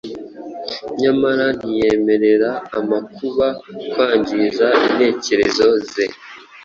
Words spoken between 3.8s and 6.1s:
kwangiza intekerezo ze